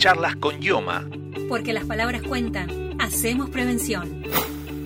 Charlas 0.00 0.34
con 0.36 0.62
Yoma. 0.62 1.06
Porque 1.46 1.74
las 1.74 1.84
palabras 1.84 2.22
cuentan. 2.22 2.70
Hacemos 2.98 3.50
prevención. 3.50 4.22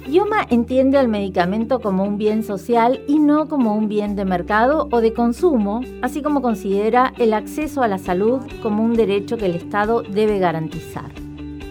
Yoma 0.08 0.44
entiende 0.50 0.98
al 0.98 1.06
medicamento 1.06 1.78
como 1.78 2.02
un 2.02 2.18
bien 2.18 2.42
social 2.42 3.00
y 3.06 3.20
no 3.20 3.46
como 3.48 3.76
un 3.76 3.88
bien 3.88 4.16
de 4.16 4.24
mercado 4.24 4.88
o 4.90 5.00
de 5.00 5.12
consumo, 5.12 5.82
así 6.02 6.20
como 6.20 6.42
considera 6.42 7.14
el 7.16 7.32
acceso 7.32 7.84
a 7.84 7.88
la 7.88 7.98
salud 7.98 8.40
como 8.60 8.82
un 8.82 8.94
derecho 8.94 9.36
que 9.36 9.46
el 9.46 9.54
Estado 9.54 10.02
debe 10.02 10.40
garantizar. 10.40 11.12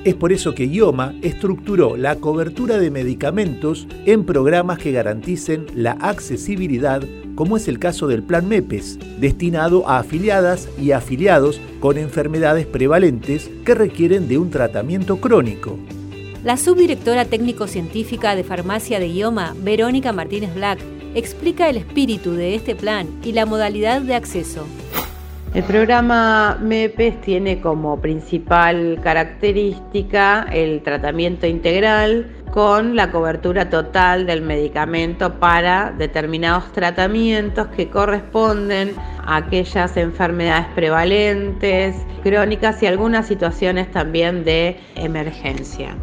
Es 0.06 0.16
por 0.16 0.32
eso 0.32 0.56
que 0.56 0.66
IOMA 0.66 1.14
estructuró 1.22 1.98
la 1.98 2.16
cobertura 2.16 2.78
de 2.78 2.92
medicamentos 2.92 3.90
en 4.06 4.26
programas 4.26 4.78
que 4.78 4.94
garanticen 4.94 5.66
la 5.76 5.92
accesibilidad, 5.92 7.04
como 7.36 7.58
es 7.58 7.68
el 7.68 7.80
caso 7.80 8.08
del 8.08 8.24
Plan 8.24 8.48
MEPES, 8.48 9.00
destinado 9.20 9.88
a 9.88 10.00
afiliadas 10.00 10.68
y 10.80 10.92
afiliados 10.92 11.60
con 11.80 11.98
enfermedades 11.98 12.66
prevalentes 12.66 13.50
que 13.66 13.76
requieren 13.76 14.28
de 14.28 14.38
un 14.38 14.50
tratamiento 14.50 15.18
crónico. 15.18 15.78
La 16.44 16.58
subdirectora 16.58 17.26
técnico-científica 17.26 18.36
de 18.36 18.44
farmacia 18.44 19.00
de 19.00 19.08
IOMA, 19.08 19.56
Verónica 19.64 20.12
Martínez 20.12 20.54
Black, 20.54 20.80
explica 21.16 21.70
el 21.70 21.78
espíritu 21.78 22.34
de 22.34 22.56
este 22.56 22.76
plan 22.76 23.08
y 23.24 23.32
la 23.32 23.46
modalidad 23.46 24.02
de 24.02 24.16
acceso. 24.16 24.66
El 25.54 25.64
programa 25.66 26.58
MEPES 26.60 27.22
tiene 27.22 27.62
como 27.62 28.02
principal 28.02 29.00
característica 29.04 30.48
el 30.52 30.82
tratamiento 30.82 31.46
integral 31.46 32.28
con 32.52 32.96
la 32.96 33.12
cobertura 33.12 33.70
total 33.70 34.26
del 34.26 34.42
medicamento 34.42 35.40
para 35.40 35.94
determinados 35.96 36.72
tratamientos 36.72 37.68
que 37.68 37.88
corresponden 37.88 38.96
a 39.28 39.36
aquellas 39.36 39.96
enfermedades 39.96 40.66
prevalentes, 40.74 41.98
crónicas 42.24 42.82
y 42.82 42.88
algunas 42.88 43.28
situaciones 43.28 43.92
también 43.92 44.44
de 44.44 44.80
emergencia. 44.96 45.96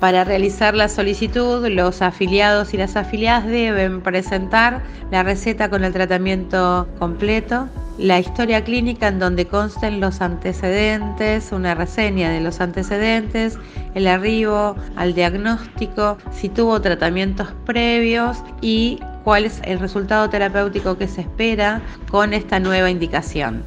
Para 0.00 0.24
realizar 0.24 0.74
la 0.74 0.88
solicitud, 0.88 1.64
los 1.68 2.02
afiliados 2.02 2.74
y 2.74 2.78
las 2.78 2.96
afiliadas 2.96 3.46
deben 3.46 4.00
presentar 4.00 4.82
la 5.12 5.22
receta 5.22 5.70
con 5.70 5.84
el 5.84 5.92
tratamiento 5.92 6.88
completo, 6.98 7.68
la 7.98 8.18
historia 8.18 8.64
clínica 8.64 9.08
en 9.08 9.18
donde 9.18 9.46
consten 9.46 10.00
los 10.00 10.20
antecedentes, 10.20 11.52
una 11.52 11.74
reseña 11.74 12.30
de 12.30 12.40
los 12.40 12.60
antecedentes, 12.60 13.58
el 13.94 14.06
arribo 14.06 14.76
al 14.96 15.14
diagnóstico, 15.14 16.16
si 16.32 16.48
tuvo 16.48 16.80
tratamientos 16.80 17.48
previos 17.66 18.42
y 18.60 19.00
cuál 19.24 19.44
es 19.44 19.60
el 19.64 19.78
resultado 19.78 20.28
terapéutico 20.30 20.96
que 20.96 21.06
se 21.06 21.20
espera 21.22 21.82
con 22.10 22.32
esta 22.32 22.58
nueva 22.60 22.90
indicación. 22.90 23.64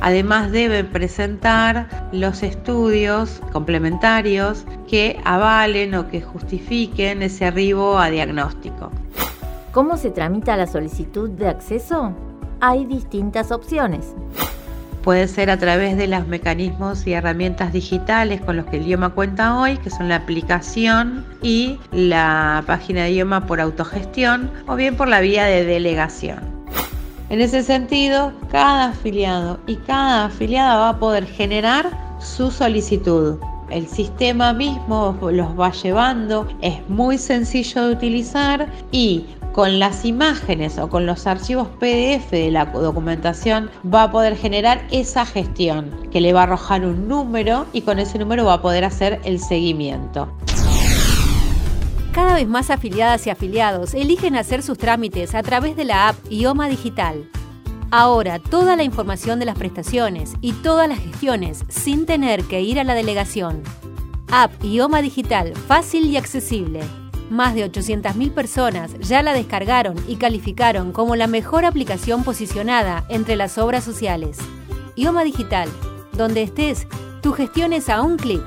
Además 0.00 0.52
debe 0.52 0.84
presentar 0.84 2.08
los 2.12 2.44
estudios 2.44 3.40
complementarios 3.52 4.64
que 4.86 5.20
avalen 5.24 5.94
o 5.96 6.08
que 6.08 6.22
justifiquen 6.22 7.22
ese 7.22 7.46
arribo 7.46 7.98
a 7.98 8.08
diagnóstico. 8.08 8.92
¿Cómo 9.72 9.96
se 9.96 10.10
tramita 10.10 10.56
la 10.56 10.68
solicitud 10.68 11.28
de 11.30 11.48
acceso? 11.48 12.27
Hay 12.60 12.86
distintas 12.86 13.52
opciones. 13.52 14.14
Puede 15.04 15.28
ser 15.28 15.48
a 15.48 15.58
través 15.58 15.96
de 15.96 16.08
los 16.08 16.26
mecanismos 16.26 17.06
y 17.06 17.12
herramientas 17.12 17.72
digitales 17.72 18.40
con 18.40 18.56
los 18.56 18.66
que 18.66 18.76
el 18.76 18.82
idioma 18.82 19.10
cuenta 19.10 19.58
hoy, 19.58 19.76
que 19.78 19.90
son 19.90 20.08
la 20.08 20.16
aplicación 20.16 21.24
y 21.40 21.78
la 21.92 22.64
página 22.66 23.04
de 23.04 23.12
idioma 23.12 23.46
por 23.46 23.60
autogestión, 23.60 24.50
o 24.66 24.74
bien 24.74 24.96
por 24.96 25.06
la 25.08 25.20
vía 25.20 25.44
de 25.44 25.64
delegación. 25.64 26.40
En 27.30 27.40
ese 27.40 27.62
sentido, 27.62 28.32
cada 28.50 28.86
afiliado 28.86 29.60
y 29.66 29.76
cada 29.76 30.26
afiliada 30.26 30.76
va 30.76 30.88
a 30.90 30.98
poder 30.98 31.26
generar 31.26 31.90
su 32.18 32.50
solicitud. 32.50 33.38
El 33.70 33.86
sistema 33.86 34.52
mismo 34.52 35.16
los 35.30 35.48
va 35.58 35.70
llevando, 35.70 36.48
es 36.60 36.76
muy 36.88 37.18
sencillo 37.18 37.86
de 37.86 37.92
utilizar 37.92 38.66
y 38.90 39.26
con 39.58 39.80
las 39.80 40.04
imágenes 40.04 40.78
o 40.78 40.88
con 40.88 41.04
los 41.04 41.26
archivos 41.26 41.66
PDF 41.80 42.30
de 42.30 42.52
la 42.52 42.66
documentación 42.66 43.68
va 43.92 44.04
a 44.04 44.10
poder 44.12 44.36
generar 44.36 44.86
esa 44.92 45.26
gestión 45.26 45.90
que 46.12 46.20
le 46.20 46.32
va 46.32 46.42
a 46.42 46.42
arrojar 46.44 46.86
un 46.86 47.08
número 47.08 47.66
y 47.72 47.82
con 47.82 47.98
ese 47.98 48.20
número 48.20 48.44
va 48.44 48.52
a 48.52 48.62
poder 48.62 48.84
hacer 48.84 49.20
el 49.24 49.40
seguimiento. 49.40 50.32
Cada 52.12 52.34
vez 52.34 52.46
más 52.46 52.70
afiliadas 52.70 53.26
y 53.26 53.30
afiliados 53.30 53.94
eligen 53.94 54.36
hacer 54.36 54.62
sus 54.62 54.78
trámites 54.78 55.34
a 55.34 55.42
través 55.42 55.74
de 55.74 55.86
la 55.86 56.10
app 56.10 56.16
IOMA 56.30 56.68
Digital. 56.68 57.28
Ahora 57.90 58.38
toda 58.38 58.76
la 58.76 58.84
información 58.84 59.40
de 59.40 59.46
las 59.46 59.58
prestaciones 59.58 60.34
y 60.40 60.52
todas 60.52 60.88
las 60.88 61.00
gestiones 61.00 61.64
sin 61.68 62.06
tener 62.06 62.44
que 62.44 62.60
ir 62.60 62.78
a 62.78 62.84
la 62.84 62.94
delegación. 62.94 63.64
App 64.30 64.52
IOMA 64.62 65.02
Digital 65.02 65.52
fácil 65.56 66.06
y 66.06 66.16
accesible. 66.16 66.82
Más 67.30 67.54
de 67.54 67.70
800.000 67.70 68.32
personas 68.32 68.98
ya 69.00 69.22
la 69.22 69.34
descargaron 69.34 69.96
y 70.08 70.16
calificaron 70.16 70.92
como 70.92 71.14
la 71.14 71.26
mejor 71.26 71.66
aplicación 71.66 72.24
posicionada 72.24 73.04
entre 73.10 73.36
las 73.36 73.58
obras 73.58 73.84
sociales. 73.84 74.38
IOMA 74.96 75.24
Digital, 75.24 75.68
donde 76.12 76.42
estés, 76.42 76.86
tu 77.20 77.32
gestión 77.32 77.74
es 77.74 77.90
a 77.90 78.00
un 78.00 78.16
clic. 78.16 78.42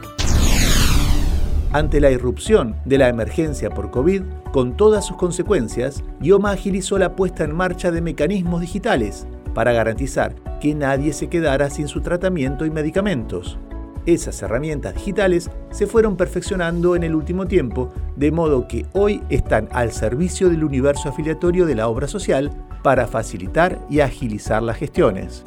Ante 1.72 2.02
la 2.02 2.10
irrupción 2.10 2.76
de 2.86 2.98
la 2.98 3.08
emergencia 3.08 3.70
por 3.70 3.92
COVID, 3.92 4.24
con 4.52 4.76
todas 4.76 5.06
sus 5.06 5.16
consecuencias, 5.16 6.04
IOMA 6.22 6.52
agilizó 6.52 6.98
la 6.98 7.16
puesta 7.16 7.44
en 7.44 7.56
marcha 7.56 7.92
de 7.92 8.02
mecanismos 8.02 8.62
digitales 8.62 9.28
para 9.54 9.74
garantizar 9.74 10.36
que 10.60 10.74
nadie 10.74 11.14
se 11.14 11.28
quedara 11.28 11.70
sin 11.70 11.88
su 11.88 12.02
tratamiento 12.02 12.66
y 12.66 12.72
medicamentos. 12.72 13.60
Esas 14.06 14.42
herramientas 14.42 14.96
digitales 14.96 15.52
se 15.70 15.86
fueron 15.86 16.18
perfeccionando 16.18 16.96
en 16.96 17.04
el 17.04 17.14
último 17.14 17.46
tiempo, 17.46 17.94
de 18.16 18.32
modo 18.32 18.68
que 18.68 18.86
hoy 18.94 19.22
están 19.30 19.70
al 19.72 19.92
servicio 19.92 20.50
del 20.50 20.64
universo 20.64 21.10
afiliatorio 21.10 21.66
de 21.68 21.76
la 21.76 21.88
obra 21.88 22.08
social 22.08 22.52
para 22.82 23.06
facilitar 23.06 23.80
y 23.90 24.00
agilizar 24.00 24.64
las 24.64 24.78
gestiones. 24.78 25.44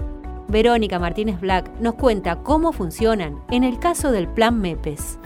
Verónica 0.48 1.00
Martínez 1.00 1.40
Black 1.40 1.68
nos 1.80 1.94
cuenta 1.94 2.36
cómo 2.42 2.72
funcionan 2.72 3.40
en 3.50 3.64
el 3.64 3.80
caso 3.80 4.12
del 4.12 4.28
Plan 4.28 4.60
MEPES 4.60 5.18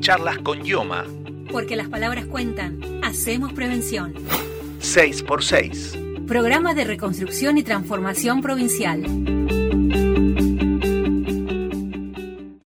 Charlas 0.00 0.38
con 0.38 0.64
Yoma. 0.64 1.04
Porque 1.50 1.76
las 1.76 1.88
palabras 1.88 2.26
cuentan. 2.26 2.80
Hacemos 3.04 3.52
prevención. 3.52 4.14
6 4.80 5.24
x 5.26 5.46
6 5.46 5.98
Programa 6.26 6.74
de 6.74 6.84
Reconstrucción 6.84 7.58
y 7.58 7.62
Transformación 7.62 8.42
Provincial. 8.42 9.43